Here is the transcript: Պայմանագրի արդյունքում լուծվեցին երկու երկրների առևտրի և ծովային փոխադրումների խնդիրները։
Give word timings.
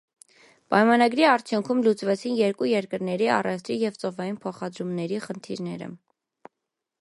Պայմանագրի 0.73 1.25
արդյունքում 1.31 1.83
լուծվեցին 1.87 2.39
երկու 2.39 2.69
երկրների 2.69 3.29
առևտրի 3.35 3.77
և 3.83 4.01
ծովային 4.05 4.41
փոխադրումների 4.47 5.21
խնդիրները։ 5.27 5.93